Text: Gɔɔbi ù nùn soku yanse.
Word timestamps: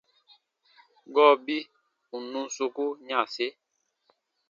Gɔɔbi 1.13 1.57
ù 2.13 2.17
nùn 2.31 2.47
soku 2.55 2.85
yanse. 3.09 3.45